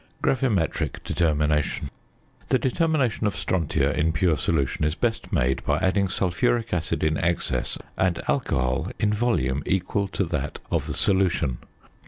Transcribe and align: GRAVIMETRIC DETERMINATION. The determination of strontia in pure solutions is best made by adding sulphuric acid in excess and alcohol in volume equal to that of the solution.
GRAVIMETRIC 0.23 1.03
DETERMINATION. 1.03 1.89
The 2.47 2.57
determination 2.57 3.27
of 3.27 3.35
strontia 3.35 3.93
in 3.93 4.11
pure 4.13 4.35
solutions 4.35 4.83
is 4.87 4.95
best 4.95 5.31
made 5.31 5.63
by 5.63 5.77
adding 5.77 6.07
sulphuric 6.09 6.73
acid 6.73 7.03
in 7.03 7.19
excess 7.19 7.77
and 7.99 8.19
alcohol 8.27 8.89
in 8.97 9.13
volume 9.13 9.61
equal 9.63 10.07
to 10.07 10.23
that 10.25 10.57
of 10.71 10.87
the 10.87 10.95
solution. 10.95 11.59